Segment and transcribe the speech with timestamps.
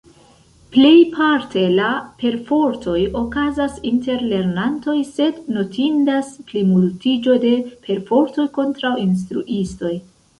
[0.75, 1.89] Plejparte la
[2.21, 7.51] perfortoj okazas inter lernantoj, sed notindas plimultiĝo de
[7.89, 9.93] perfortoj kontraŭ instruistoj.